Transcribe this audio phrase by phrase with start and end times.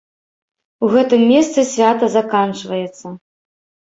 [0.85, 3.13] У гэтым месцы свята заканчваецца.